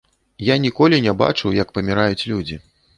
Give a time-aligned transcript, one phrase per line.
[0.47, 2.63] Я ніколі не бачыў, як паміраюць людзі.